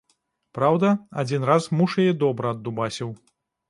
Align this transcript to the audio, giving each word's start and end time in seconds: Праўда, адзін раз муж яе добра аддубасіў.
Праўда, 0.57 0.87
адзін 1.25 1.47
раз 1.51 1.71
муж 1.77 1.91
яе 2.07 2.09
добра 2.27 2.45
аддубасіў. 2.59 3.19